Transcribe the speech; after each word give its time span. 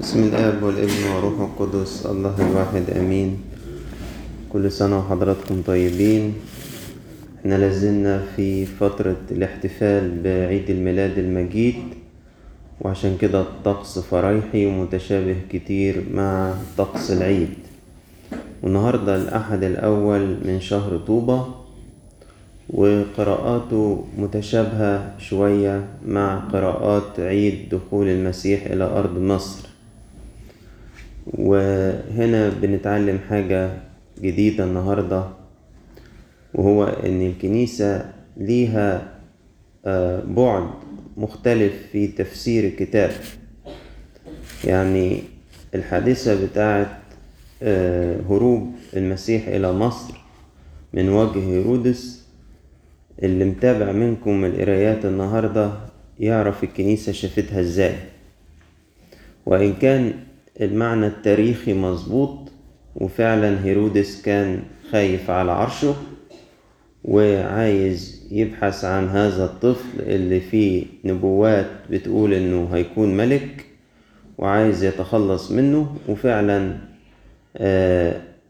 بسم 0.00 0.22
الآب 0.22 0.62
والابن 0.62 1.02
والروح 1.14 1.40
القدس 1.40 2.06
الله 2.06 2.34
الواحد 2.50 2.90
آمين 2.90 3.40
كل 4.52 4.72
سنة 4.72 4.98
وحضراتكم 4.98 5.62
طيبين 5.62 6.34
إحنا 7.40 7.54
لازلنا 7.54 8.22
في 8.36 8.66
فترة 8.66 9.16
الاحتفال 9.30 10.22
بعيد 10.22 10.70
الميلاد 10.70 11.18
المجيد 11.18 11.74
وعشان 12.80 13.16
كده 13.20 13.40
الطقس 13.40 13.98
فرايحي 13.98 14.66
ومتشابه 14.66 15.36
كتير 15.52 16.04
مع 16.14 16.54
طقس 16.78 17.10
العيد 17.10 17.54
والنهاردة 18.62 19.16
الأحد 19.16 19.64
الأول 19.64 20.36
من 20.44 20.60
شهر 20.60 20.98
طوبة 20.98 21.61
وقراءاته 22.70 24.04
متشابهة 24.18 25.18
شوية 25.18 25.86
مع 26.06 26.38
قراءات 26.38 27.20
عيد 27.20 27.68
دخول 27.68 28.08
المسيح 28.08 28.66
إلى 28.66 28.84
أرض 28.84 29.18
مصر. 29.18 29.68
وهنا 31.26 32.48
بنتعلم 32.48 33.18
حاجة 33.28 33.70
جديدة 34.20 34.64
النهاردة 34.64 35.24
وهو 36.54 36.84
إن 36.84 37.26
الكنيسة 37.26 38.12
ليها 38.36 39.12
بعد 40.24 40.70
مختلف 41.16 41.72
في 41.92 42.06
تفسير 42.06 42.64
الكتاب. 42.64 43.10
يعني 44.64 45.22
الحادثة 45.74 46.46
بتاعت 46.46 46.96
هروب 48.30 48.72
المسيح 48.96 49.48
إلى 49.48 49.72
مصر 49.72 50.14
من 50.94 51.08
وجه 51.08 51.38
هيرودس 51.38 52.21
اللي 53.22 53.44
متابع 53.44 53.92
منكم 53.92 54.44
القرايات 54.44 55.04
النهاردة 55.04 55.72
يعرف 56.20 56.64
الكنيسة 56.64 57.12
شافتها 57.12 57.60
إزاي. 57.60 57.94
وإن 59.46 59.72
كان 59.72 60.12
المعنى 60.60 61.06
التاريخي 61.06 61.74
مظبوط 61.74 62.38
وفعلا 62.96 63.64
هيرودس 63.64 64.22
كان 64.22 64.62
خايف 64.90 65.30
على 65.30 65.52
عرشه 65.52 65.94
وعايز 67.04 68.28
يبحث 68.30 68.84
عن 68.84 69.08
هذا 69.08 69.44
الطفل 69.44 70.00
اللي 70.00 70.40
فيه 70.40 70.84
نبوات 71.04 71.66
بتقول 71.90 72.34
إنه 72.34 72.68
هيكون 72.72 73.16
ملك 73.16 73.64
وعايز 74.38 74.84
يتخلص 74.84 75.50
منه 75.52 75.96
وفعلا 76.08 76.76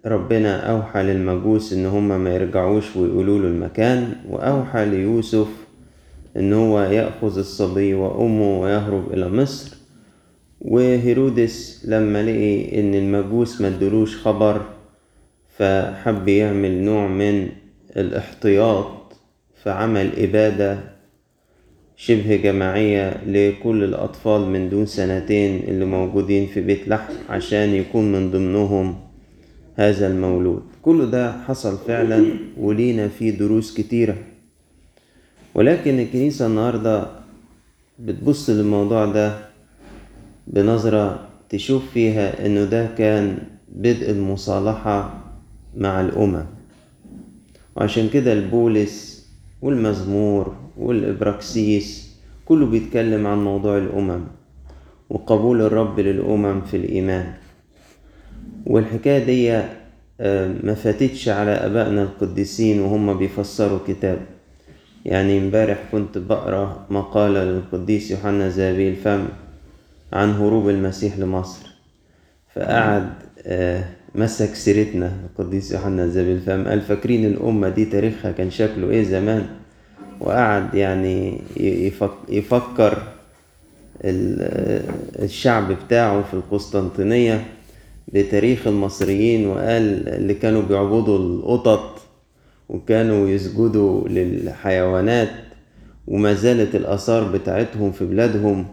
ربنا 0.07 0.71
أوحى 0.71 1.03
للمجوس 1.03 1.73
إن 1.73 1.87
هما 1.87 2.19
ما 2.19 2.35
يرجعوش 2.35 2.97
ويقولوا 2.97 3.39
له 3.39 3.49
المكان 3.49 4.13
وأوحى 4.29 4.85
ليوسف 4.87 5.47
إن 6.37 6.53
هو 6.53 6.81
يأخذ 6.81 7.39
الصبي 7.39 7.95
وأمه 7.95 8.61
ويهرب 8.61 9.13
إلى 9.13 9.29
مصر. 9.29 9.77
وهيرودس 10.61 11.87
لما 11.89 12.23
لقي 12.23 12.81
إن 12.81 12.95
المجوس 12.95 13.61
ما 13.61 13.69
ادلوش 13.69 14.17
خبر 14.17 14.63
فحب 15.59 16.29
يعمل 16.29 16.83
نوع 16.83 17.07
من 17.07 17.49
الاحتياط 17.97 18.87
فعمل 19.63 20.11
إبادة 20.19 20.79
شبه 21.97 22.37
جماعية 22.37 23.25
لكل 23.27 23.85
الأطفال 23.85 24.41
من 24.41 24.69
دون 24.69 24.87
سنتين 24.87 25.63
اللي 25.69 25.85
موجودين 25.85 26.47
في 26.47 26.61
بيت 26.61 26.89
لحم 26.89 27.13
عشان 27.29 27.75
يكون 27.75 28.13
من 28.13 28.31
ضمنهم. 28.31 29.12
هذا 29.77 30.07
المولود. 30.07 30.63
كل 30.83 31.11
ده 31.11 31.33
حصل 31.43 31.79
فعلا 31.87 32.25
ولينا 32.57 33.09
فيه 33.09 33.31
دروس 33.31 33.75
كتيرة. 33.75 34.17
ولكن 35.55 35.99
الكنيسة 35.99 36.47
النهارده 36.47 37.07
بتبص 37.99 38.51
للموضوع 38.51 39.07
ده 39.07 39.39
بنظرة 40.47 41.29
تشوف 41.49 41.83
فيها 41.95 42.47
إنه 42.47 42.65
ده 42.65 42.87
كان 42.99 43.39
بدء 43.69 44.11
المصالحة 44.11 45.25
مع 45.77 46.01
الأمم 46.01 46.45
وعشان 47.77 48.09
كده 48.09 48.33
البولس 48.33 49.27
والمزمور 49.63 50.55
والإبراكسيس 50.79 52.17
كله 52.45 52.67
بيتكلم 52.67 53.27
عن 53.27 53.45
موضوع 53.45 53.79
الأمم 53.79 54.21
وقبول 55.11 55.61
الرب 55.63 56.01
للأمم 56.01 56.61
في 56.61 56.77
الإيمان. 56.77 57.35
والحكاية 58.67 59.25
دي 59.25 59.63
ما 60.67 60.75
فاتتش 60.75 61.29
على 61.29 61.51
أبائنا 61.51 62.03
القديسين 62.03 62.81
وهم 62.81 63.19
بيفسروا 63.19 63.79
كتاب. 63.87 64.19
يعني 65.05 65.39
امبارح 65.39 65.79
كنت 65.93 66.19
بقرأ 66.19 66.87
مقالة 66.91 67.45
للقديس 67.45 68.11
يوحنا 68.11 68.49
زابي 68.49 68.89
الفم 68.89 69.25
عن 70.13 70.31
هروب 70.31 70.69
المسيح 70.69 71.19
لمصر. 71.19 71.67
فقعد 72.55 73.09
مسك 74.15 74.55
سيرتنا 74.55 75.13
القديس 75.31 75.73
يوحنا 75.73 76.07
زابي 76.07 76.33
الفم 76.33 76.69
قال 76.69 76.81
فاكرين 76.81 77.25
الأمة 77.25 77.69
دي 77.69 77.85
تاريخها 77.85 78.33
كان 78.33 78.51
شكله 78.51 78.91
إيه 78.91 79.03
زمان؟ 79.03 79.47
وقعد 80.21 80.75
يعني 80.75 81.41
يفكر 82.29 83.03
الشعب 85.23 85.73
بتاعه 85.73 86.23
في 86.23 86.35
القسطنطينية. 86.35 87.45
بتاريخ 88.13 88.67
المصريين 88.67 89.47
وقال 89.47 90.09
اللي 90.09 90.35
كانوا 90.35 90.63
بيعبدوا 90.63 91.19
القطط 91.19 92.01
وكانوا 92.69 93.29
يسجدوا 93.29 94.09
للحيوانات 94.09 95.29
وما 96.07 96.35
زالت 96.35 96.75
الآثار 96.75 97.25
بتاعتهم 97.33 97.93
في 97.93 98.05
بلادهم 98.05 98.67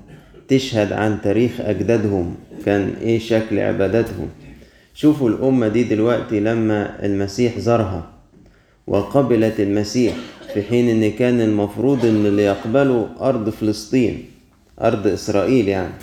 تشهد 0.47 0.91
عن 0.93 1.21
تاريخ 1.23 1.51
أجدادهم. 1.61 2.35
كان 2.65 2.93
إيه 3.01 3.19
شكل 3.19 3.59
عباداتهم. 3.59 4.27
شوفوا 4.93 5.29
الأمة 5.29 5.67
دي 5.67 5.83
دلوقتي 5.83 6.39
لما 6.39 7.05
المسيح 7.05 7.59
زارها 7.59 8.09
وقبلت 8.87 9.59
المسيح 9.59 10.15
في 10.53 10.61
حين 10.63 10.89
إن 11.03 11.11
كان 11.11 11.41
المفروض 11.41 12.05
إن 12.05 12.25
اللي 12.25 12.43
يقبلوا 12.43 13.05
أرض 13.21 13.49
فلسطين 13.49 14.25
أرض 14.81 15.07
إسرائيل 15.07 15.67
يعني. 15.67 15.93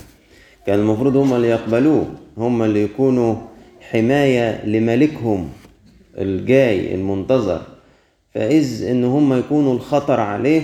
كان 0.67 0.79
المفروض 0.79 1.17
هم 1.17 1.35
اللي 1.35 1.49
يقبلوه 1.49 2.07
هم 2.39 2.63
اللي 2.63 2.83
يكونوا 2.83 3.37
حماية 3.91 4.67
لملكهم 4.67 5.49
الجاي 6.19 6.95
المنتظر. 6.95 7.63
فإذ 8.35 8.83
إن 8.85 9.05
هم 9.05 9.35
يكونوا 9.39 9.75
الخطر 9.75 10.21
عليه 10.21 10.63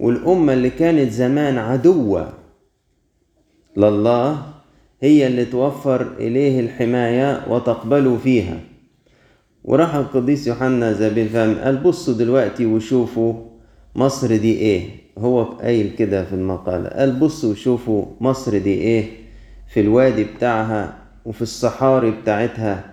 والأمة 0.00 0.52
اللي 0.52 0.70
كانت 0.70 1.12
زمان 1.12 1.58
عدوة 1.58 2.32
لله 3.76 4.42
هي 5.00 5.26
اللي 5.26 5.44
توفر 5.44 6.06
إليه 6.18 6.60
الحماية 6.60 7.42
وتقبلوا 7.50 8.18
فيها. 8.18 8.60
وراح 9.64 9.94
القديس 9.94 10.46
يوحنا 10.46 10.92
زابيل 10.92 11.28
فهم 11.28 11.54
قال 11.58 11.76
بصوا 11.76 12.14
دلوقتي 12.14 12.66
وشوفوا 12.66 13.34
مصر 13.94 14.36
دي 14.36 14.52
إيه. 14.58 15.05
هو 15.18 15.42
قايل 15.42 15.90
كده 15.98 16.24
في 16.24 16.32
المقالة. 16.32 16.88
قال 16.88 17.12
بصوا 17.12 17.50
وشوفوا 17.52 18.04
مصر 18.20 18.58
دي 18.58 18.74
إيه؟ 18.74 19.04
في 19.68 19.80
الوادي 19.80 20.24
بتاعها 20.24 20.94
وفي 21.24 21.42
الصحاري 21.42 22.10
بتاعتها 22.10 22.84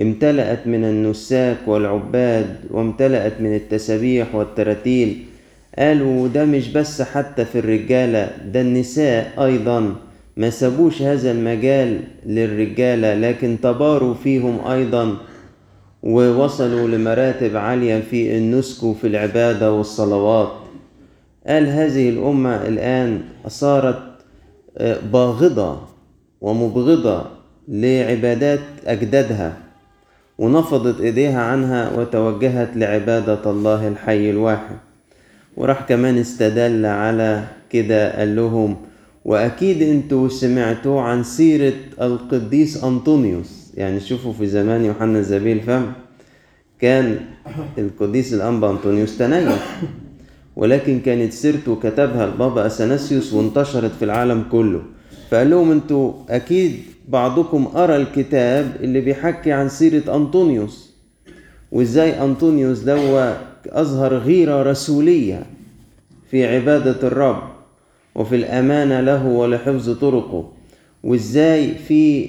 امتلأت 0.00 0.66
من 0.66 0.84
النساك 0.84 1.56
والعباد 1.66 2.56
وامتلأت 2.70 3.40
من 3.40 3.54
التسابيح 3.54 4.34
والتراتيل. 4.34 5.24
قالوا 5.78 6.28
ده 6.28 6.44
مش 6.44 6.68
بس 6.72 7.02
حتى 7.02 7.44
في 7.44 7.58
الرجالة 7.58 8.30
ده 8.52 8.60
النساء 8.60 9.44
أيضا. 9.44 9.94
ما 10.36 10.50
سابوش 10.50 11.02
هذا 11.02 11.30
المجال 11.32 12.00
للرجالة 12.26 13.14
لكن 13.14 13.56
تباروا 13.62 14.14
فيهم 14.14 14.66
أيضا 14.66 15.16
ووصلوا 16.02 16.88
لمراتب 16.88 17.56
عالية 17.56 18.00
في 18.00 18.36
النسك 18.38 18.82
وفي 18.82 19.06
العبادة 19.06 19.72
والصلوات. 19.72 20.52
قال 21.46 21.66
هذه 21.66 22.08
الأمة 22.08 22.56
الآن 22.56 23.20
صارت 23.48 24.02
باغضة 25.12 25.80
ومبغضة 26.40 27.26
لعبادات 27.68 28.60
أجدادها 28.86 29.56
ونفضت 30.38 31.00
إيديها 31.00 31.40
عنها 31.42 31.98
وتوجهت 31.98 32.68
لعبادة 32.76 33.50
الله 33.50 33.88
الحي 33.88 34.30
الواحد. 34.30 34.76
وراح 35.56 35.82
كمان 35.82 36.18
استدل 36.18 36.86
على 36.86 37.44
كده 37.70 38.18
قال 38.18 38.36
لهم 38.36 38.76
وأكيد 39.24 39.82
أنتوا 39.82 40.28
سمعتوا 40.28 41.00
عن 41.00 41.22
سيرة 41.22 41.74
القديس 42.00 42.84
أنطونيوس. 42.84 43.72
يعني 43.74 44.00
شوفوا 44.00 44.32
في 44.32 44.46
زمان 44.46 44.84
يوحنا 44.84 45.22
زبيل 45.22 45.60
فم 45.60 45.92
كان 46.80 47.20
القديس 47.78 48.34
الأنبا 48.34 48.70
أنطونيوس 48.70 49.18
تنيح 49.18 49.80
ولكن 50.56 51.00
كانت 51.00 51.32
سيرته 51.32 51.76
كتبها 51.76 52.24
البابا 52.24 52.66
أثناسيوس 52.66 53.32
وانتشرت 53.32 53.90
في 53.98 54.04
العالم 54.04 54.44
كله. 54.52 54.82
فقال 55.30 55.50
لهم 55.50 55.72
أنتوا 55.72 56.12
أكيد 56.28 56.76
بعضكم 57.08 57.64
قرأ 57.64 57.96
الكتاب 57.96 58.76
اللي 58.80 59.00
بيحكي 59.00 59.52
عن 59.52 59.68
سيرة 59.68 60.16
أنطونيوس. 60.16 60.90
وإزاي 61.72 62.22
أنطونيوس 62.22 62.78
دوا 62.78 63.34
أظهر 63.68 64.14
غيرة 64.14 64.62
رسولية 64.62 65.42
في 66.30 66.46
عبادة 66.46 67.08
الرب 67.08 67.42
وفي 68.14 68.36
الأمانة 68.36 69.00
له 69.00 69.26
ولحفظ 69.26 69.90
طرقه. 69.90 70.52
وإزاي 71.04 71.74
في 71.74 72.22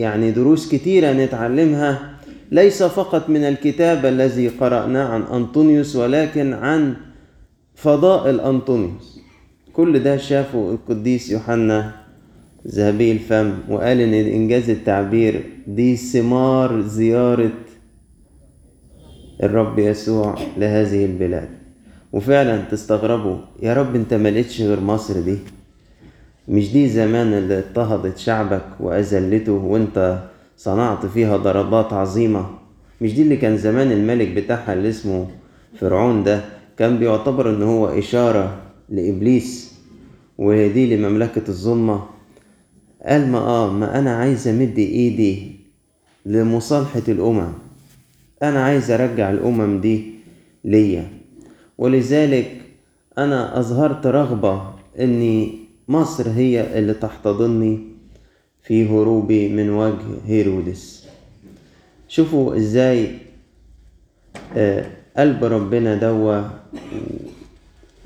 يعني 0.00 0.30
دروس 0.30 0.68
كتيرة 0.68 1.12
نتعلمها. 1.12 2.14
ليس 2.50 2.82
فقط 2.82 3.28
من 3.28 3.44
الكتاب 3.44 4.06
الذي 4.06 4.48
قرأناه 4.48 5.04
عن 5.04 5.22
أنطونيوس 5.22 5.96
ولكن 5.96 6.52
عن 6.52 6.94
فضائل 7.82 8.40
أنطونيوس 8.40 9.20
كل 9.72 9.98
ده 10.02 10.16
شافه 10.16 10.70
القديس 10.70 11.30
يوحنا 11.30 11.92
ذهبي 12.68 13.12
الفم 13.12 13.52
وقال 13.68 14.00
إن 14.00 14.14
إنجاز 14.14 14.70
التعبير 14.70 15.44
دي 15.66 15.96
ثمار 15.96 16.80
زيارة 16.80 17.50
الرب 19.42 19.78
يسوع 19.78 20.34
لهذه 20.56 21.04
البلاد. 21.04 21.48
وفعلا 22.12 22.60
تستغربوا 22.70 23.36
يا 23.62 23.74
رب 23.74 23.94
أنت 23.94 24.14
ملقتش 24.14 24.60
غير 24.62 24.80
مصر 24.80 25.20
دي؟ 25.20 25.38
مش 26.48 26.72
دي 26.72 26.88
زمان 26.88 27.32
اللي 27.34 27.58
اضطهدت 27.58 28.18
شعبك 28.18 28.64
وأذلته 28.80 29.52
وأنت 29.52 30.22
صنعت 30.56 31.06
فيها 31.06 31.36
ضربات 31.36 31.92
عظيمة؟ 31.92 32.46
مش 33.00 33.14
دي 33.14 33.22
اللي 33.22 33.36
كان 33.36 33.56
زمان 33.56 33.92
الملك 33.92 34.28
بتاعها 34.28 34.72
اللي 34.72 34.88
اسمه 34.88 35.26
فرعون 35.80 36.24
ده؟ 36.24 36.57
كان 36.78 36.98
بيعتبر 36.98 37.50
إن 37.50 37.62
هو 37.62 37.86
إشارة 37.86 38.62
لإبليس 38.88 39.74
ودي 40.38 40.96
لمملكة 40.96 41.42
الظلمة. 41.48 42.06
قال 43.06 43.28
ما 43.28 43.38
آه 43.38 43.72
ما 43.72 43.98
أنا 43.98 44.16
عايز 44.16 44.48
أمد 44.48 44.78
إيدي 44.78 45.56
لمصالحة 46.26 47.02
الأمم. 47.08 47.52
أنا 48.42 48.64
عايز 48.64 48.90
أرجع 48.90 49.30
الأمم 49.30 49.80
دي 49.80 50.12
ليا. 50.64 51.08
ولذلك 51.78 52.60
أنا 53.18 53.58
أظهرت 53.58 54.06
رغبة 54.06 54.74
اني 54.98 55.58
مصر 55.88 56.30
هي 56.30 56.78
اللي 56.78 56.94
تحتضنني 56.94 57.78
في 58.62 58.88
هروبي 58.88 59.48
من 59.48 59.70
وجه 59.70 60.04
هيرودس. 60.26 61.06
شوفوا 62.08 62.56
إزاي 62.56 63.18
آه 64.56 64.86
قلب 65.18 65.44
ربنا 65.44 65.94
دوا 65.94 66.42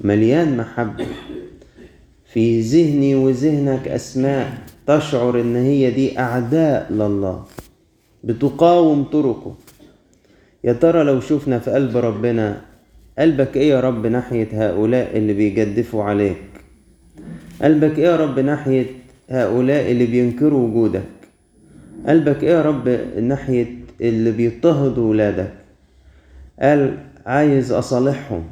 مليان 0.00 0.56
محبة. 0.56 1.06
في 2.32 2.60
ذهني 2.60 3.14
وذهنك 3.14 3.88
أسماء 3.88 4.58
تشعر 4.86 5.40
إن 5.40 5.56
هي 5.56 5.90
دي 5.90 6.18
أعداء 6.18 6.92
لله. 6.92 7.44
بتقاوم 8.24 9.04
طرقه. 9.04 9.54
يا 10.64 10.72
ترى 10.72 11.04
لو 11.04 11.20
شفنا 11.20 11.58
في 11.58 11.70
قلب 11.70 11.96
ربنا 11.96 12.60
قلبك 13.18 13.56
إيه 13.56 13.70
يا 13.70 13.80
رب 13.80 14.06
ناحية 14.06 14.48
هؤلاء 14.52 15.16
اللي 15.16 15.32
بيجدفوا 15.34 16.02
عليك؟ 16.04 16.36
قلبك 17.62 17.98
إيه 17.98 18.04
يا 18.04 18.16
رب 18.16 18.38
ناحية 18.38 18.86
هؤلاء 19.30 19.90
اللي 19.90 20.06
بينكروا 20.06 20.68
وجودك؟ 20.68 21.02
قلبك 22.08 22.42
إيه 22.42 22.50
يا 22.50 22.62
رب 22.62 22.88
ناحية 23.20 23.66
اللي 24.00 24.30
بيضطهدوا 24.32 25.10
ولادك؟ 25.10 25.61
قال 26.62 26.98
عايز 27.26 27.72
أصالحهم. 27.72 28.44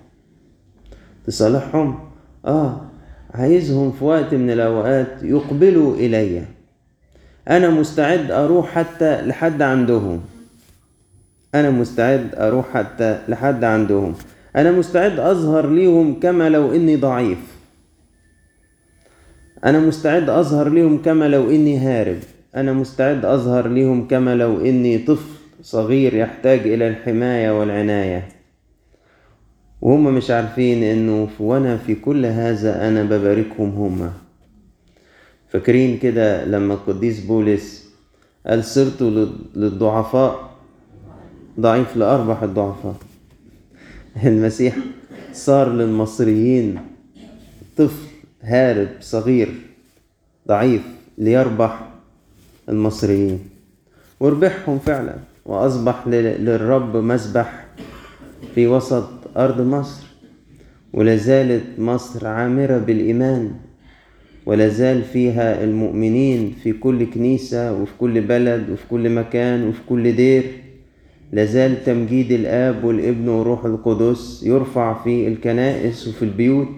تصالحهم؟ 1.27 1.99
آه 2.47 2.81
عايزهم 3.35 3.93
في 3.93 4.05
وقت 4.05 4.35
من 4.35 4.51
الأوقات 4.51 5.23
يقبلوا 5.23 5.95
إلي. 5.95 6.43
أنا 7.49 7.71
مستعد 7.71 8.31
أروح 8.31 8.69
حتى 8.71 9.23
لحد 9.23 9.63
عندهم. 9.63 10.21
أنا 11.55 11.71
مستعد 11.71 12.35
أروح 12.35 12.75
حتى 12.75 13.19
لحد 13.29 13.65
عندهم. 13.65 14.15
أنا 14.57 14.73
مستعد 14.73 15.19
أظهر 15.19 15.71
ليهم 15.71 16.21
كما 16.21 16.49
لو 16.49 16.75
إني 16.75 16.97
ضعيف. 16.97 17.39
أنا 19.65 19.79
مستعد 19.81 20.31
أظهر 20.31 20.69
ليهم 20.69 21.03
كما 21.03 21.29
لو 21.29 21.51
إني 21.51 21.79
هارب. 21.79 22.19
أنا 22.57 22.73
مستعد 22.73 23.25
أظهر 23.25 23.69
ليهم 23.69 24.09
كما 24.09 24.35
لو 24.35 24.61
إني 24.61 24.99
طفل. 24.99 25.40
صغير 25.63 26.15
يحتاج 26.15 26.59
إلى 26.61 26.89
الحماية 26.89 27.61
والعناية. 27.61 28.29
وهم 29.83 30.15
مش 30.15 30.31
عارفين 30.31 30.83
إنه 30.83 31.29
وأنا 31.41 31.77
في 31.77 31.95
كل 31.95 32.27
هذا 32.27 32.89
أنا 32.89 33.03
بباركهم 33.03 33.69
هم. 33.71 34.13
فاكرين 35.49 35.99
كده 35.99 36.45
لما 36.45 36.75
القديس 36.75 37.21
بولس 37.21 37.91
قال 38.47 38.65
صرت 38.65 39.03
للضعفاء؟ 39.57 40.51
ضعيف 41.61 41.97
لأربح 41.97 42.43
الضعفاء. 42.43 42.95
المسيح 44.25 44.77
صار 45.33 45.73
للمصريين 45.73 46.79
طفل 47.77 48.07
هارب 48.43 48.89
صغير 49.01 49.55
ضعيف 50.49 50.83
ليربح 51.19 51.89
المصريين. 52.69 53.41
وربحهم 54.21 54.79
فعلا. 54.79 55.30
وأصبح 55.51 56.07
للرب 56.09 56.97
مسبح 56.97 57.67
في 58.55 58.67
وسط 58.67 59.09
أرض 59.37 59.61
مصر 59.61 60.07
ولا 60.93 61.17
زالت 61.17 61.79
مصر 61.79 62.27
عامرة 62.27 62.79
بالإيمان 62.79 63.51
ولا 64.47 64.69
زال 64.69 65.03
فيها 65.03 65.65
المؤمنين 65.65 66.55
في 66.63 66.73
كل 66.73 67.07
كنيسة 67.11 67.73
وفي 67.83 67.93
كل 67.99 68.21
بلد 68.21 68.71
وفي 68.71 68.83
كل 68.91 69.11
مكان 69.11 69.69
وفي 69.69 69.81
كل 69.89 70.17
دير. 70.17 70.45
لازال 71.33 71.85
تمجيد 71.85 72.33
الآب 72.33 72.85
والابن 72.85 73.29
والروح 73.29 73.65
القدس 73.65 74.43
يرفع 74.47 75.03
في 75.03 75.29
الكنائس 75.29 76.09
وفي 76.09 76.23
البيوت. 76.25 76.69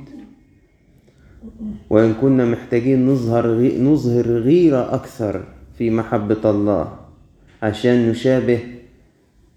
وإن 1.91 2.15
كنا 2.21 2.45
محتاجين 2.45 3.07
نظهر 3.07 3.47
نظهر 3.81 4.27
غيرة 4.27 4.95
أكثر 4.95 5.45
في 5.79 5.91
محبة 5.91 6.51
الله. 6.51 7.02
عشان 7.63 8.09
نشابه 8.11 8.59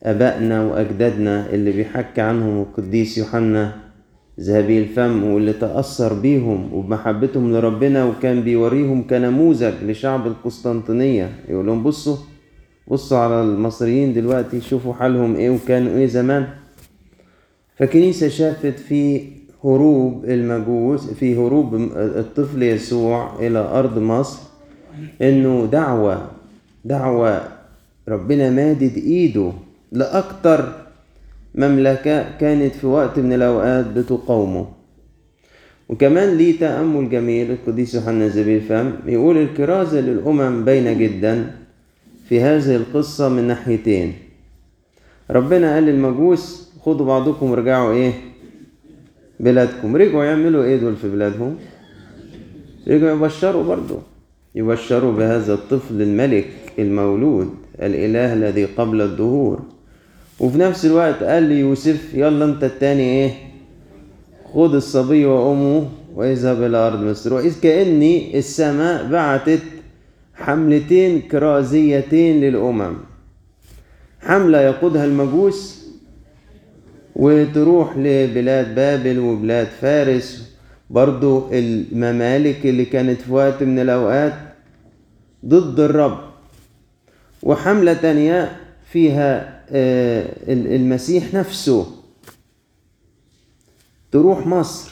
أبائنا 0.03 0.63
وأجدادنا 0.63 1.49
اللي 1.49 1.71
بيحكي 1.71 2.21
عنهم 2.21 2.61
القديس 2.61 3.17
يوحنا 3.17 3.75
ذهبي 4.39 4.79
الفم 4.79 5.23
واللي 5.23 5.53
تأثر 5.53 6.13
بيهم 6.13 6.73
وبمحبتهم 6.73 7.53
لربنا 7.53 8.05
وكان 8.05 8.41
بيوريهم 8.41 9.07
كنموذج 9.07 9.73
لشعب 9.83 10.27
القسطنطينية. 10.27 11.29
يقول 11.49 11.65
لهم 11.65 11.83
بصوا 11.83 12.17
بصوا 12.87 13.17
على 13.17 13.41
المصريين 13.41 14.13
دلوقتي 14.13 14.61
شوفوا 14.61 14.93
حالهم 14.93 15.35
إيه 15.35 15.49
وكانوا 15.49 15.91
إيه 15.97 16.05
زمان. 16.05 16.47
فكنيسة 17.75 18.27
شافت 18.27 18.79
في 18.79 19.21
هروب 19.63 20.25
المجوس 20.25 21.09
في 21.09 21.35
هروب 21.35 21.75
الطفل 21.95 22.63
يسوع 22.63 23.39
إلى 23.39 23.59
أرض 23.59 23.99
مصر 23.99 24.39
إنه 25.21 25.65
دعوة 25.71 26.27
دعوة 26.85 27.54
ربنا 28.09 28.49
مادد 28.49 28.97
إيده 28.97 29.51
لأكتر 29.91 30.73
مملكة 31.55 32.37
كانت 32.37 32.75
في 32.75 32.87
وقت 32.87 33.19
من 33.19 33.33
الأوقات 33.33 33.85
بتقاومه. 33.87 34.67
وكمان 35.89 36.37
ليه 36.37 36.59
تأمل 36.59 37.09
جميل 37.09 37.51
القديس 37.51 37.95
يوحنا 37.95 38.27
زبير 38.27 38.61
فهم 38.61 38.93
يقول 39.05 39.37
الكرازة 39.37 39.99
للأمم 39.99 40.65
باينة 40.65 40.93
جدا 40.93 41.51
في 42.29 42.41
هذه 42.41 42.75
القصة 42.75 43.29
من 43.29 43.43
ناحيتين. 43.43 44.13
ربنا 45.29 45.73
قال 45.73 45.83
للمجوس 45.83 46.71
خدوا 46.81 47.05
بعضكم 47.05 47.51
ورجعوا 47.51 47.93
إيه؟ 47.93 48.13
بلادكم. 49.39 49.95
رجعوا 49.95 50.25
يعملوا 50.25 50.63
إيه 50.63 50.77
دول 50.77 50.95
في 50.95 51.09
بلادهم؟ 51.09 51.57
رجعوا 52.87 53.17
يبشروا 53.17 53.63
برضو 53.63 53.99
يبشروا 54.55 55.13
بهذا 55.13 55.53
الطفل 55.53 56.01
الملك. 56.01 56.47
المولود 56.79 57.49
الإله 57.81 58.33
الذي 58.33 58.65
قبل 58.65 59.01
الدهور. 59.01 59.61
وفي 60.39 60.57
نفس 60.57 60.85
الوقت 60.85 61.23
قال 61.23 61.43
لي 61.43 61.59
يوسف 61.59 62.13
يلا 62.13 62.45
انت 62.45 62.63
التاني 62.63 63.01
إيه 63.01 63.31
خد 64.53 64.75
الصبي 64.75 65.25
وامه 65.25 65.89
واذهب 66.15 66.63
إلى 66.63 66.77
أرض 66.77 67.03
مصر. 67.03 67.33
وإذ 67.33 67.61
كأني 67.61 68.37
السماء 68.37 69.07
بعتت 69.07 69.61
حملتين 70.35 71.21
كرازيتين 71.21 72.41
للأمم. 72.41 72.93
حملة 74.21 74.61
يقودها 74.61 75.05
المجوس 75.05 75.85
وتروح 77.15 77.97
لبلاد 77.97 78.75
بابل 78.75 79.19
وبلاد 79.19 79.67
فارس. 79.81 80.55
برضو 80.89 81.49
الممالك 81.51 82.65
اللي 82.65 82.85
كانت 82.85 83.21
في 83.21 83.33
وقت 83.33 83.63
من 83.63 83.79
الأوقات 83.79 84.33
ضد 85.45 85.79
الرب. 85.79 86.34
وحملة 87.45 87.93
تانية 87.93 88.57
فيها 88.91 89.61
المسيح 90.49 91.33
نفسه. 91.33 91.85
تروح 94.11 94.47
مصر 94.47 94.91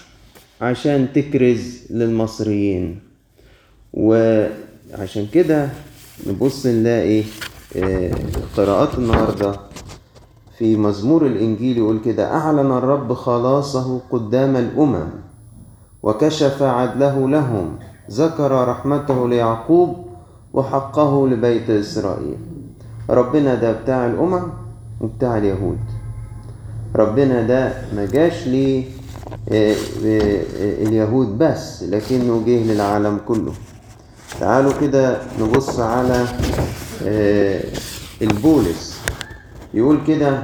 عشان 0.61 1.07
تكرز 1.13 1.79
للمصريين. 1.89 2.99
وعشان 3.93 5.27
كده 5.33 5.69
نبص 6.27 6.65
نلاقي 6.65 7.23
قراءات 8.57 8.97
النهارده 8.97 9.59
في 10.57 10.75
مزمور 10.75 11.27
الإنجيل 11.27 11.77
يقول 11.77 11.99
كده 12.05 12.31
أعلن 12.33 12.71
الرب 12.71 13.13
خلاصه 13.13 13.99
قدام 14.11 14.55
الأمم 14.55 15.09
وكشف 16.03 16.61
عدله 16.61 17.29
لهم. 17.29 17.79
ذكر 18.11 18.67
رحمته 18.67 19.29
ليعقوب 19.29 20.02
وحقه 20.53 21.27
لبيت 21.27 21.69
إسرائيل. 21.69 22.37
ربنا 23.09 23.55
ده 23.55 23.71
بتاع 23.71 24.05
الأمم 24.05 24.43
وبتاع 25.01 25.37
اليهود. 25.37 25.79
ربنا 26.95 27.41
ده 27.41 27.73
ما 27.95 28.05
جاش 28.05 28.47
ليه 28.47 28.85
اليهود 30.87 31.37
بس 31.37 31.83
لكنه 31.83 32.43
جه 32.45 32.73
للعالم 32.73 33.19
كله. 33.27 33.53
تعالوا 34.39 34.71
كده 34.81 35.17
نبص 35.41 35.79
على 35.79 36.25
البولس. 38.21 39.01
يقول 39.73 39.99
كده 40.07 40.43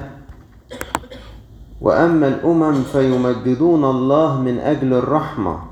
وأما 1.82 2.28
الأمم 2.28 2.84
فيمجدون 2.84 3.86
الله 3.86 4.42
من 4.42 4.60
أجل 4.60 4.94
الرحمة. 4.94 5.69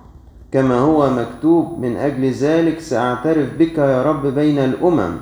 كما 0.52 0.80
هو 0.80 1.10
مكتوب 1.10 1.80
من 1.80 1.98
أجل 1.98 2.32
ذلك 2.32 2.80
سأعترف 2.80 3.48
بك 3.60 3.78
يا 3.78 4.04
رب 4.04 4.26
بين 4.28 4.60
الأمم 4.60 5.16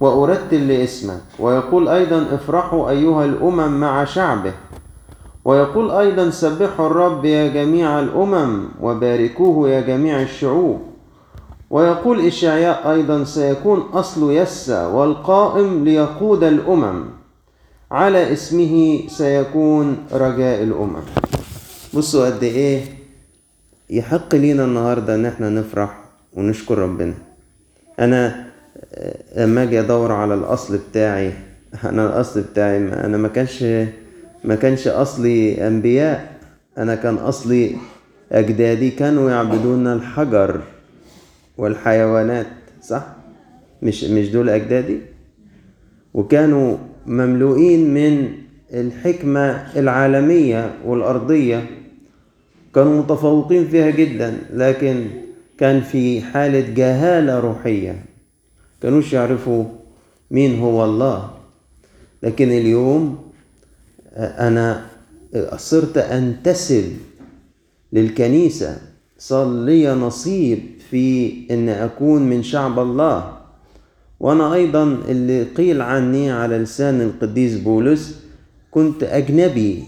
وأرتل 0.00 0.68
لاسمك. 0.68 1.20
ويقول 1.38 1.88
أيضا 1.88 2.26
افرحوا 2.32 2.90
أيها 2.90 3.24
الأمم 3.24 3.80
مع 3.80 4.04
شعبه. 4.04 4.52
ويقول 5.44 5.90
أيضا 5.90 6.30
سبحوا 6.30 6.86
الرب 6.86 7.24
يا 7.24 7.48
جميع 7.48 8.00
الأمم 8.00 8.68
وباركوه 8.80 9.70
يا 9.70 9.80
جميع 9.80 10.22
الشعوب. 10.22 10.80
ويقول 11.70 12.26
إشعياء 12.26 12.92
أيضا 12.92 13.24
سيكون 13.24 13.80
أصل 13.92 14.32
يسى 14.32 14.84
والقائم 14.84 15.84
ليقود 15.84 16.44
الأمم 16.44 17.04
على 17.90 18.32
اسمه 18.32 19.00
سيكون 19.08 19.96
رجاء 20.12 20.62
الأمم. 20.62 21.02
بصوا 21.94 22.26
قد 22.26 22.42
إيه 22.42 23.03
يحق 23.90 24.34
لينا 24.34 24.64
النهاردة 24.64 25.14
إن 25.14 25.26
إحنا 25.26 25.50
نفرح 25.50 26.04
ونشكر 26.32 26.78
ربنا. 26.78 27.14
أنا 28.00 28.44
لما 29.36 29.62
أجي 29.62 29.80
أدور 29.80 30.12
على 30.12 30.34
الأصل 30.34 30.78
بتاعي 30.90 31.32
أنا 31.84 32.06
الأصل 32.06 32.40
بتاعي 32.40 32.76
أنا 32.76 33.16
ما 33.16 33.28
كانش 33.28 33.62
ما 34.44 34.54
كانش 34.54 34.88
أصلي 34.88 35.66
أنبياء 35.66 36.34
أنا 36.78 36.94
كان 36.94 37.14
أصلي 37.14 37.76
أجدادي 38.32 38.90
كانوا 38.90 39.30
يعبدون 39.30 39.86
الحجر 39.86 40.60
والحيوانات 41.58 42.46
صح؟ 42.82 43.06
مش 43.82 44.04
مش 44.04 44.28
دول 44.30 44.48
أجدادي؟ 44.50 44.98
وكانوا 46.14 46.76
مملوئين 47.06 47.94
من 47.94 48.28
الحكمة 48.74 49.66
العالمية 49.76 50.74
والأرضية. 50.84 51.64
كانوا 52.74 53.02
متفوقين 53.02 53.68
فيها 53.68 53.90
جدا 53.90 54.38
لكن 54.52 55.06
كان 55.58 55.80
في 55.80 56.20
حالة 56.20 56.74
جهالة 56.74 57.40
روحية. 57.40 58.04
كانوش 58.82 59.12
يعرفوا 59.12 59.64
مين 60.30 60.58
هو 60.60 60.84
الله. 60.84 61.30
لكن 62.22 62.48
اليوم 62.48 63.18
أنا 64.16 64.86
صرت 65.56 65.98
أنتسب 65.98 66.84
للكنيسة. 67.92 68.78
صار 69.18 69.52
لي 69.64 69.94
نصيب 69.94 70.58
في 70.90 71.32
أن 71.50 71.68
أكون 71.68 72.22
من 72.22 72.42
شعب 72.42 72.78
الله. 72.78 73.38
وأنا 74.20 74.54
أيضا 74.54 74.82
اللي 75.08 75.42
قيل 75.42 75.82
عني 75.82 76.30
على 76.30 76.58
لسان 76.58 77.00
القديس 77.00 77.58
بولس 77.58 78.20
كنت 78.70 79.02
أجنبي. 79.02 79.84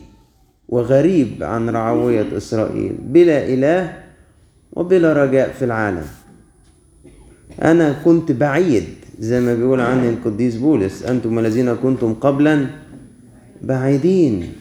وغريب 0.69 1.43
عن 1.43 1.69
رعوية 1.71 2.37
إسرائيل 2.37 2.93
بلا 2.93 3.47
إله 3.47 3.93
وبلا 4.73 5.13
رجاء 5.13 5.53
في 5.53 5.65
العالم. 5.65 6.07
أنا 7.63 7.93
كنت 8.05 8.33
بعيد 8.33 8.85
زي 9.19 9.41
ما 9.41 9.55
بيقول 9.55 9.81
عني 9.81 10.09
القديس 10.09 10.57
بولس 10.57 11.03
أنتم 11.03 11.39
الذين 11.39 11.75
كنتم 11.75 12.15
قبلا 12.15 12.67
بعيدين. 13.63 14.53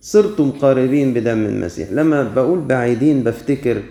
صرتم 0.00 0.50
قريبين 0.50 1.14
بدم 1.14 1.46
المسيح. 1.46 1.92
لما 1.92 2.22
بقول 2.22 2.60
بعيدين 2.60 3.22
بفتكر 3.22 3.82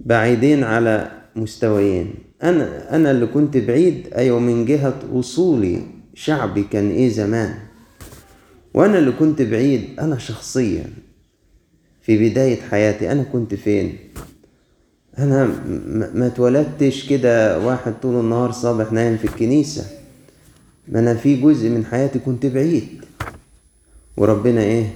بعيدين 0.00 0.64
على 0.64 1.10
مستويين. 1.36 2.14
أنا 2.42 2.96
أنا 2.96 3.10
اللي 3.10 3.26
كنت 3.26 3.56
بعيد 3.56 4.08
أيوة 4.16 4.38
من 4.38 4.64
جهة 4.64 4.94
أصولي 5.12 5.80
شعبي 6.14 6.62
كان 6.62 6.90
إيه 6.90 7.08
زمان. 7.08 7.54
وأنا 8.74 8.98
اللي 8.98 9.12
كنت 9.12 9.42
بعيد 9.42 9.84
أنا 10.00 10.18
شخصيا. 10.18 10.84
في 12.02 12.30
بداية 12.30 12.60
حياتي 12.60 13.12
أنا 13.12 13.22
كنت 13.22 13.54
فين؟ 13.54 13.96
أنا 15.18 15.46
ما 16.14 16.26
اتولدتش 16.26 17.08
كده 17.08 17.58
واحد 17.66 17.94
طول 18.02 18.20
النهار 18.20 18.52
صابح 18.52 18.92
نايم 18.92 19.16
في 19.16 19.24
الكنيسة. 19.24 19.86
ما 20.88 20.98
أنا 20.98 21.14
في 21.14 21.36
جزء 21.36 21.68
من 21.68 21.84
حياتي 21.86 22.18
كنت 22.18 22.46
بعيد. 22.46 22.88
وربنا 24.16 24.60
إيه؟ 24.60 24.86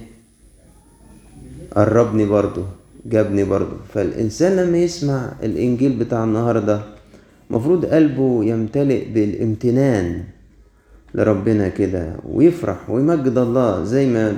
قربني 1.75 2.25
برضو 2.25 2.63
جابني 3.05 3.43
برضو 3.43 3.75
فالإنسان 3.93 4.55
لما 4.55 4.77
يسمع 4.77 5.31
الإنجيل 5.43 5.91
بتاع 5.95 6.23
النهاردة 6.23 6.81
مفروض 7.49 7.85
قلبه 7.85 8.43
يمتلئ 8.45 9.05
بالامتنان. 9.09 10.23
لربنا 11.13 11.69
كده. 11.69 12.13
ويفرح 12.29 12.89
ويمجد 12.89 13.37
الله 13.37 13.83
زي 13.83 14.05
ما 14.09 14.37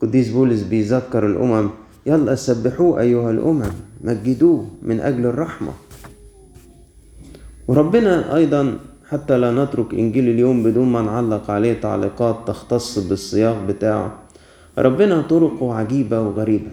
قديس 0.00 0.30
بولس 0.30 0.62
بيذكر 0.62 1.26
الأمم. 1.26 1.70
يلا 2.06 2.34
سبحوه 2.34 3.00
أيها 3.00 3.30
الأمم. 3.30 3.72
مجدوه 4.04 4.66
من 4.82 5.00
أجل 5.00 5.26
الرحمة. 5.26 5.72
وربنا 7.68 8.36
أيضا 8.36 8.78
حتى 9.08 9.38
لا 9.38 9.64
نترك 9.64 9.94
إنجيل 9.94 10.28
اليوم 10.28 10.62
بدون 10.62 10.88
ما 10.88 11.02
نعلق 11.02 11.50
عليه 11.50 11.80
تعليقات 11.80 12.36
تختص 12.46 12.98
بالسياق 12.98 13.64
بتاعه. 13.68 14.18
ربنا 14.78 15.22
طرقه 15.22 15.74
عجيبة 15.74 16.20
وغريبة. 16.20 16.70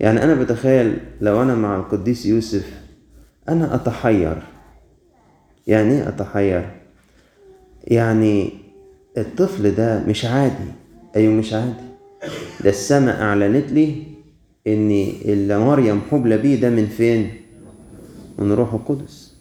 يعني 0.00 0.24
أنا 0.24 0.34
بتخيل 0.34 0.98
لو 1.20 1.42
أنا 1.42 1.54
مع 1.54 1.76
القديس 1.76 2.26
يوسف 2.26 2.70
أنا 3.48 3.74
أتحير. 3.74 4.42
يعني 5.66 5.90
إيه 5.92 6.08
أتحير؟ 6.08 6.70
يعني 7.86 8.50
الطفل 9.18 9.74
ده 9.74 10.04
مش 10.04 10.24
عادي. 10.24 10.70
أيوه 11.16 11.34
مش 11.34 11.52
عادي. 11.52 11.86
ده 12.64 12.70
السماء 12.70 13.22
أعلنت 13.22 13.72
لي 13.72 14.02
إن 14.66 14.90
اللي 15.24 15.58
مريم 15.58 16.00
حبلى 16.10 16.38
بيه 16.38 16.60
ده 16.60 16.70
من 16.70 16.86
فين؟ 16.86 17.30
من 18.38 18.52
روح 18.52 18.74
القدس. 18.74 19.34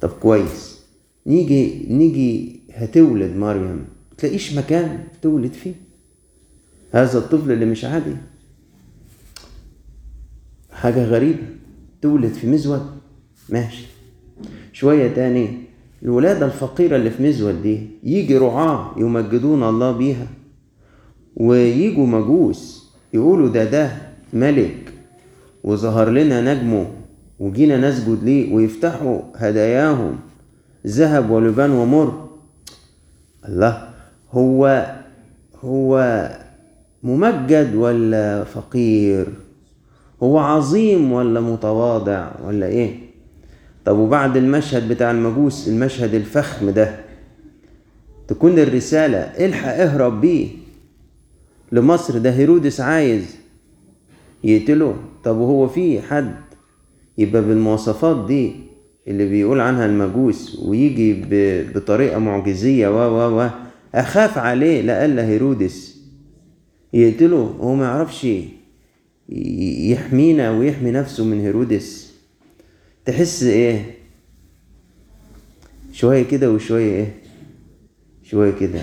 طب 0.00 0.08
كويس. 0.08 0.78
نيجي 1.26 1.86
نيجي 1.90 2.60
هتولد 2.72 3.36
مريم. 3.36 3.84
تلاقيش 4.18 4.54
مكان 4.54 5.04
تولد 5.22 5.52
فيه. 5.52 5.74
هذا 6.92 7.18
الطفل 7.18 7.52
اللي 7.52 7.66
مش 7.66 7.84
عادي. 7.84 8.16
حاجة 10.72 11.04
غريبة. 11.04 11.42
تولد 12.02 12.32
في 12.32 12.46
مزود. 12.46 12.86
ماشي. 13.48 13.86
شوية 14.72 15.14
تاني. 15.14 15.63
الولادة 16.02 16.46
الفقيرة 16.46 16.96
اللي 16.96 17.10
في 17.10 17.22
مزود 17.22 17.62
دي 17.62 17.88
يجي 18.04 18.38
رعاة 18.38 18.90
يمجدون 18.96 19.62
الله 19.62 19.92
بيها 19.92 20.26
ويجوا 21.36 22.06
مجوس 22.06 22.90
يقولوا 23.14 23.48
ده 23.48 23.64
ده 23.64 23.90
ملك 24.32 24.92
وظهر 25.64 26.10
لنا 26.10 26.54
نجمه 26.54 26.86
وجينا 27.38 27.88
نسجد 27.88 28.24
ليه 28.24 28.54
ويفتحوا 28.54 29.20
هداياهم 29.36 30.16
ذهب 30.86 31.30
ولبان 31.30 31.70
ومر. 31.70 32.28
الله 33.48 33.88
هو 34.32 34.86
هو 35.64 36.28
ممجد 37.02 37.74
ولا 37.74 38.44
فقير؟ 38.44 39.26
هو 40.22 40.38
عظيم 40.38 41.12
ولا 41.12 41.40
متواضع 41.40 42.30
ولا 42.46 42.66
إيه؟ 42.66 43.03
طب 43.84 43.98
وبعد 43.98 44.36
المشهد 44.36 44.88
بتاع 44.88 45.10
المجوس 45.10 45.68
المشهد 45.68 46.14
الفخم 46.14 46.70
ده 46.70 47.00
تكون 48.28 48.58
الرسالة 48.58 49.18
إلحق 49.18 49.72
اهرب 49.72 50.20
بيه 50.20 50.48
لمصر 51.72 52.18
ده 52.18 52.30
هيرودس 52.30 52.80
عايز 52.80 53.36
يقتله. 54.44 54.96
طب 55.24 55.36
وهو 55.36 55.68
في 55.68 56.00
حد؟ 56.00 56.34
يبقى 57.18 57.42
بالمواصفات 57.42 58.26
دي 58.26 58.52
اللي 59.08 59.28
بيقول 59.28 59.60
عنها 59.60 59.86
المجوس 59.86 60.58
ويجي 60.64 61.24
بطريقة 61.74 62.18
معجزية 62.18 62.88
و 62.88 63.16
و 63.18 63.40
و 63.40 63.50
أخاف 63.94 64.38
عليه 64.38 64.80
لألا 64.82 65.26
هيرودس 65.26 65.96
يقتله. 66.92 67.56
هو 67.60 67.74
ما 67.74 67.84
يعرفش 67.84 68.26
يحمينا 69.88 70.50
ويحمي 70.50 70.90
نفسه 70.90 71.24
من 71.24 71.40
هيرودس. 71.40 72.13
تحس 73.06 73.42
إيه؟ 73.42 73.98
شوية 75.92 76.22
كده 76.22 76.50
وشوية 76.50 76.92
إيه؟ 76.96 77.14
شوية 78.22 78.52
كده. 78.52 78.82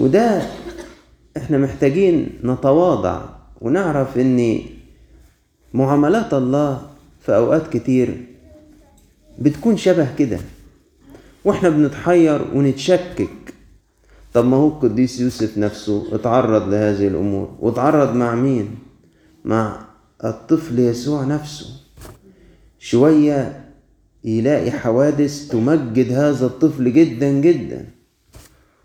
وده 0.00 0.42
إحنا 1.36 1.58
محتاجين 1.58 2.30
نتواضع 2.44 3.22
ونعرف 3.60 4.18
إن 4.18 4.60
معاملات 5.74 6.34
الله 6.34 6.90
في 7.20 7.36
أوقات 7.36 7.76
كتير 7.76 8.26
بتكون 9.38 9.76
شبه 9.76 10.14
كده. 10.18 10.38
وإحنا 11.44 11.68
بنتحير 11.68 12.42
ونتشكك. 12.54 13.28
طب 14.34 14.44
ما 14.44 14.56
هو 14.56 14.68
القديس 14.68 15.20
يوسف 15.20 15.58
نفسه 15.58 16.14
اتعرض 16.14 16.68
لهذه 16.68 17.08
الأمور 17.08 17.56
واتعرض 17.60 18.14
مع 18.14 18.34
مين؟ 18.34 18.78
مع 19.44 19.86
الطفل 20.24 20.78
يسوع 20.78 21.24
نفسه. 21.24 21.66
شوية 22.78 23.64
يلاقي 24.24 24.70
حوادث 24.70 25.48
تمجد 25.48 26.12
هذا 26.12 26.46
الطفل 26.46 26.92
جدا 26.92 27.30
جدا 27.32 27.84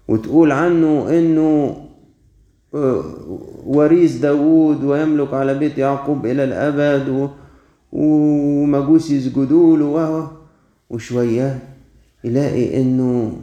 وتقول 0.08 0.52
عنه 0.52 1.10
إنه 1.20 1.78
وريث 3.66 4.16
داوود 4.18 4.84
ويملك 4.84 5.34
على 5.34 5.54
بيت 5.60 5.78
يعقوب 5.78 6.26
إلى 6.26 6.44
الأبد 6.44 7.30
ومجوس 7.92 9.12
يسجدوا 9.12 9.78
له 9.78 10.32
وشوية 10.90 11.60
يلاقي 12.24 12.82
إنه 12.82 13.38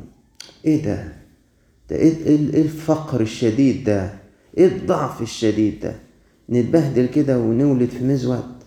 إيه 0.65 0.85
ده؟ 0.85 1.13
ده 1.91 1.97
إيه 1.97 2.37
الفقر 2.37 3.21
الشديد 3.21 3.85
ده؟ 3.85 4.11
إيه 4.59 4.67
الضعف 4.67 5.23
الشديد 5.23 5.81
ده؟ 5.81 5.95
نتبهدل 6.51 7.07
كده 7.07 7.39
ونولد 7.39 7.89
في 7.89 8.05
مزود 8.05 8.60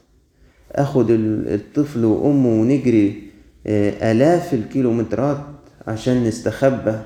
اخد 0.76 1.08
الطفل 1.10 2.06
وأمه 2.06 2.62
ونجري 2.62 3.24
آلاف 3.68 4.54
الكيلومترات 4.54 5.42
عشان 5.88 6.24
نستخبى 6.24 7.00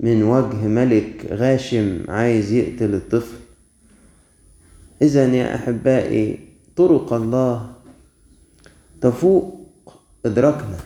من 0.00 0.22
وجه 0.22 0.56
ملك 0.56 1.26
غاشم 1.30 1.98
عايز 2.08 2.52
يقتل 2.52 2.94
الطفل. 2.94 3.36
إذا 5.02 5.34
يا 5.34 5.54
أحبائي 5.54 6.38
طرق 6.76 7.12
الله 7.12 7.72
تفوق 9.00 9.60
إدراكنا. 10.26 10.78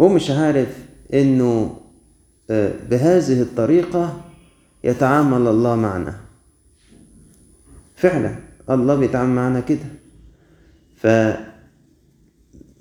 هو 0.00 0.08
مش 0.08 0.30
عارف 0.30 0.78
إنه 1.14 1.76
بهذه 2.90 3.42
الطريقة 3.42 4.20
يتعامل 4.84 5.46
الله 5.46 5.76
معنا. 5.76 6.20
فعلا 7.96 8.36
الله 8.70 8.94
بيتعامل 8.94 9.34
معنا 9.34 9.60
كده. 9.60 9.95
ف 10.96 11.06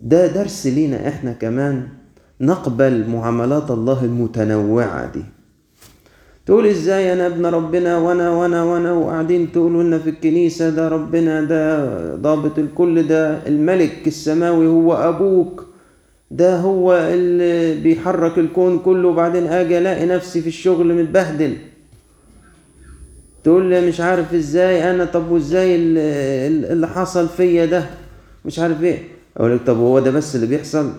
ده 0.01 0.27
درس 0.27 0.67
لينا 0.67 1.07
إحنا 1.07 1.31
كمان 1.33 1.87
نقبل 2.41 3.09
معاملات 3.09 3.71
الله 3.71 4.05
المتنوعة 4.05 5.11
دي. 5.11 5.23
تقول 6.45 6.65
إزاي 6.67 7.13
أنا 7.13 7.27
ابن 7.27 7.45
ربنا 7.45 7.97
وأنا 7.97 8.29
وأنا 8.29 8.63
وأنا 8.63 8.91
وقاعدين 8.93 9.51
تقولوا 9.51 9.83
لنا 9.83 9.99
في 9.99 10.09
الكنيسة 10.09 10.69
ده 10.69 10.87
ربنا 10.87 11.41
ده 11.41 12.15
ضابط 12.15 12.59
الكل 12.59 13.07
ده 13.07 13.47
الملك 13.47 14.07
السماوي 14.07 14.67
هو 14.67 14.93
أبوك 14.93 15.65
ده 16.31 16.57
هو 16.59 16.93
اللي 16.93 17.81
بيحرك 17.81 18.37
الكون 18.37 18.79
كله 18.79 19.07
وبعدين 19.07 19.47
آجي 19.47 19.77
ألاقي 19.77 20.05
نفسي 20.05 20.41
في 20.41 20.47
الشغل 20.47 20.93
متبهدل. 21.03 21.57
تقول 23.43 23.69
لي 23.69 23.87
مش 23.87 24.01
عارف 24.01 24.33
إزاي 24.33 24.91
أنا 24.91 25.05
طب 25.05 25.31
وازاي 25.31 25.75
اللي 25.75 26.87
حصل 26.87 27.27
فيا 27.29 27.65
ده؟ 27.65 27.85
مش 28.45 28.59
عارف 28.59 28.83
إيه. 28.83 29.03
أقول 29.37 29.55
لك 29.55 29.61
طب 29.67 29.77
هو 29.77 29.99
ده 29.99 30.11
بس 30.11 30.35
اللي 30.35 30.47
بيحصل؟ 30.47 30.91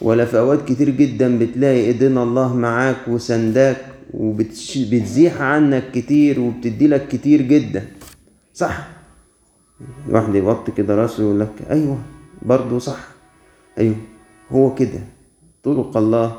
ولا 0.00 0.24
في 0.24 0.38
أوقات 0.38 0.64
كتير 0.68 0.90
جدا 0.90 1.38
بتلاقي 1.38 1.80
إيدين 1.80 2.18
الله 2.18 2.56
معاك 2.56 2.96
وسنداك 3.08 3.86
وبتزيح 4.14 5.40
عنك 5.40 5.90
كتير 5.94 6.40
وبتدي 6.40 6.86
لك 6.88 7.08
كتير 7.08 7.42
جدا. 7.42 7.84
صح؟ 8.54 8.88
واحد 10.08 10.34
يوطي 10.34 10.72
كده 10.72 10.94
راسه 10.94 11.22
يقول 11.22 11.40
لك 11.40 11.52
أيوه 11.70 11.98
برضه 12.42 12.78
صح. 12.78 13.08
أيوه 13.78 13.96
هو 14.50 14.74
كده. 14.74 15.00
طرق 15.62 15.96
الله 15.96 16.36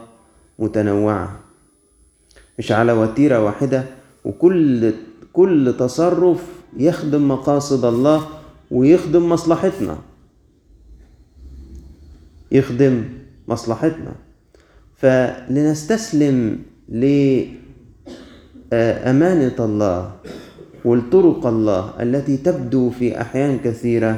متنوعة. 0.59 1.39
مش 2.59 2.71
على 2.71 2.91
وتيرة 2.93 3.43
واحدة. 3.43 3.83
وكل 4.25 4.93
كل 5.33 5.75
تصرف 5.79 6.43
يخدم 6.77 7.27
مقاصد 7.27 7.85
الله 7.85 8.27
ويخدم 8.71 9.29
مصلحتنا. 9.29 9.97
يخدم 12.51 13.03
مصلحتنا. 13.47 14.15
فلنستسلم 14.95 16.59
لأمانة 18.71 19.55
الله 19.59 20.15
والطرق 20.85 21.47
الله 21.47 21.93
التي 22.01 22.37
تبدو 22.37 22.89
في 22.89 23.21
أحيان 23.21 23.59
كثيرة 23.59 24.17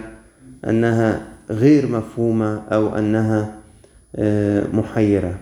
أنها 0.67 1.27
غير 1.49 1.87
مفهومة 1.91 2.57
أو 2.57 2.95
أنها 2.97 3.59
محيرة. 4.73 5.39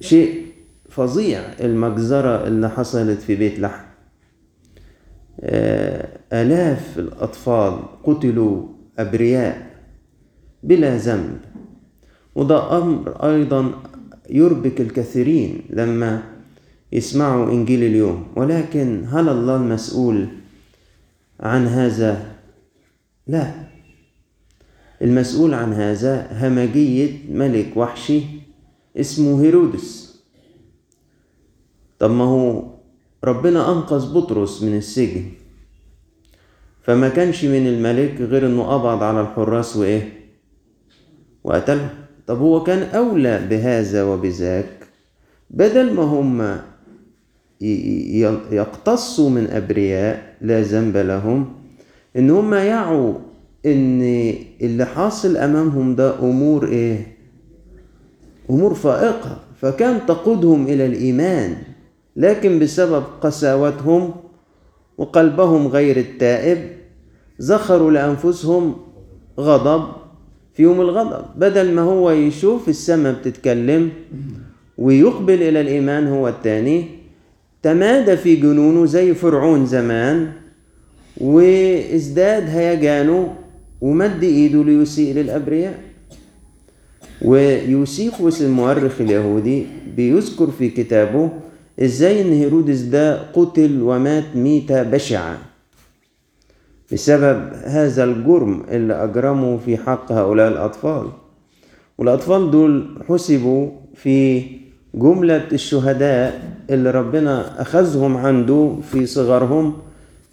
شيء 0.00 0.46
فظيع 0.90 1.40
المجزرة 1.60 2.46
اللي 2.46 2.68
حصلت 2.70 3.20
في 3.20 3.34
بيت 3.34 3.58
لحم. 3.58 3.84
آلاف 6.32 6.98
الأطفال 6.98 7.78
قتلوا 8.04 8.75
أبرياء 8.98 9.76
بلا 10.62 10.96
ذنب. 10.96 11.38
وده 12.34 12.78
أمر 12.78 13.10
أيضا 13.10 13.82
يربك 14.30 14.80
الكثيرين 14.80 15.62
لما 15.70 16.22
يسمعوا 16.92 17.50
إنجيل 17.50 17.82
اليوم. 17.82 18.26
ولكن 18.36 19.04
هل 19.08 19.28
الله 19.28 19.56
المسؤول 19.56 20.28
عن 21.40 21.66
هذا؟ 21.66 22.36
لا. 23.26 23.54
المسؤول 25.02 25.54
عن 25.54 25.72
هذا 25.72 26.28
همجية 26.32 27.10
ملك 27.30 27.76
وحشي 27.76 28.22
اسمه 28.96 29.42
هيرودس. 29.42 30.16
طب 31.98 32.10
ما 32.10 32.24
هو 32.24 32.64
ربنا 33.24 33.72
أنقذ 33.72 34.14
بطرس 34.14 34.62
من 34.62 34.76
السجن. 34.76 35.24
فما 36.86 37.08
كانش 37.08 37.44
من 37.44 37.66
الملك 37.66 38.20
غير 38.20 38.46
إنه 38.46 38.62
قبض 38.62 39.02
على 39.02 39.20
الحراس 39.20 39.76
وإيه؟ 39.76 40.08
وقتله 41.44 41.90
طب 42.26 42.38
هو 42.38 42.62
كان 42.62 42.82
أولى 42.82 43.46
بهذا 43.50 44.04
وبذاك؟ 44.04 44.66
بدل 45.50 45.92
ما 45.94 46.02
هم 46.02 46.58
يقتصوا 48.52 49.30
من 49.30 49.46
أبرياء 49.50 50.36
لا 50.40 50.60
ذنب 50.62 50.96
لهم 50.96 51.52
إن 52.16 52.30
هم 52.30 52.54
يعوا 52.54 53.14
إن 53.66 54.02
اللي 54.60 54.84
حاصل 54.84 55.36
أمامهم 55.36 55.94
ده 55.94 56.18
أمور 56.18 56.68
إيه؟ 56.68 57.16
أمور 58.50 58.74
فائقة 58.74 59.40
فكان 59.60 60.06
تقودهم 60.06 60.66
إلى 60.66 60.86
الإيمان 60.86 61.56
لكن 62.16 62.58
بسبب 62.58 63.04
قساوتهم 63.20 64.14
وقلبهم 64.98 65.66
غير 65.68 65.96
التائب 65.96 66.75
زخروا 67.38 67.90
لأنفسهم 67.90 68.74
غضب 69.40 69.84
في 70.54 70.62
يوم 70.62 70.80
الغضب. 70.80 71.24
بدل 71.36 71.72
ما 71.72 71.82
هو 71.82 72.10
يشوف 72.10 72.68
السماء 72.68 73.12
بتتكلم 73.12 73.90
ويقبل 74.78 75.42
إلى 75.42 75.60
الإيمان 75.60 76.06
هو 76.06 76.28
التاني 76.28 76.86
تمادى 77.62 78.16
في 78.16 78.36
جنونه 78.36 78.86
زي 78.86 79.14
فرعون 79.14 79.66
زمان 79.66 80.32
وازداد 81.20 82.48
هيجانه 82.48 83.34
ومد 83.80 84.22
إيده 84.22 84.64
ليسيء 84.64 85.14
للأبرياء. 85.14 85.78
ويوسيخوس 87.22 88.42
المؤرخ 88.42 89.00
اليهودي 89.00 89.66
بيذكر 89.96 90.50
في 90.50 90.68
كتابه 90.68 91.30
إزاي 91.80 92.22
إن 92.22 92.32
هيرودس 92.32 92.80
ده 92.80 93.22
قتل 93.32 93.82
ومات 93.82 94.24
ميتة 94.34 94.82
بشعة. 94.82 95.38
بسبب 96.92 97.52
هذا 97.64 98.04
الجرم 98.04 98.62
اللي 98.68 99.04
اجرمه 99.04 99.58
في 99.58 99.76
حق 99.76 100.12
هؤلاء 100.12 100.48
الأطفال. 100.48 101.08
والأطفال 101.98 102.50
دول 102.50 102.98
حسبوا 103.08 103.70
في 103.94 104.42
جملة 104.94 105.44
الشهداء 105.52 106.56
اللي 106.70 106.90
ربنا 106.90 107.62
أخذهم 107.62 108.16
عنده 108.16 108.76
في 108.92 109.06
صغرهم 109.06 109.76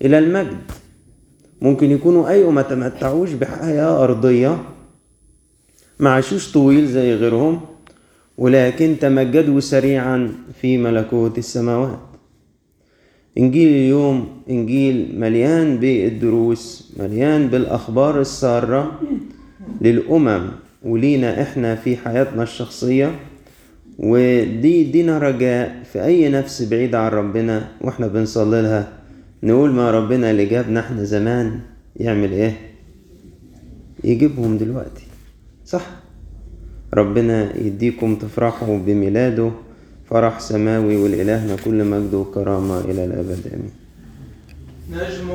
إلى 0.01 0.19
المجد. 0.19 0.71
ممكن 1.61 1.91
يكونوا 1.91 2.29
أيوه 2.29 2.51
ما 2.51 2.61
تمتعوش 2.61 3.31
بحياة 3.31 4.03
أرضية 4.03 4.57
ما 5.99 6.09
عاشوش 6.09 6.51
طويل 6.51 6.87
زي 6.87 7.13
غيرهم 7.15 7.61
ولكن 8.37 8.95
تمجدوا 9.01 9.59
سريعا 9.59 10.31
في 10.61 10.77
ملكوت 10.77 11.37
السماوات. 11.37 11.99
إنجيل 13.37 13.67
اليوم 13.67 14.27
إنجيل 14.49 15.19
مليان 15.19 15.77
بالدروس 15.77 16.93
مليان 16.99 17.47
بالأخبار 17.47 18.21
السارة 18.21 19.01
للأمم. 19.81 20.49
ولينا 20.83 21.41
إحنا 21.41 21.75
في 21.75 21.97
حياتنا 21.97 22.43
الشخصية. 22.43 23.11
ودي 23.99 24.83
دينا 24.83 25.19
رجاء 25.19 25.83
في 25.93 26.03
أي 26.05 26.29
نفس 26.29 26.63
بعيده 26.63 26.99
عن 26.99 27.11
ربنا 27.11 27.67
وإحنا 27.81 28.07
بنصلي 28.07 28.61
لها. 28.61 28.87
نقول 29.43 29.71
ما 29.71 29.91
ربنا 29.91 30.31
اللي 30.31 30.45
جابنا 30.45 30.79
إحنا 30.79 31.03
زمان 31.03 31.59
يعمل 31.95 32.31
إيه؟ 32.31 32.57
يجيبهم 34.03 34.57
دلوقتي. 34.57 35.03
صح. 35.65 35.85
ربنا 36.93 37.57
يديكم 37.57 38.15
تفرحوا 38.15 38.77
بميلاده. 38.77 39.51
فرح 40.13 40.39
سماوي 40.39 40.97
ولإلهنا 40.97 41.55
كل 41.65 41.83
مجد 41.83 42.13
وكرامة 42.13 42.79
إلى 42.79 43.05
الأبد. 43.05 43.41
آمين. 43.53 43.73
نجم 44.93 45.29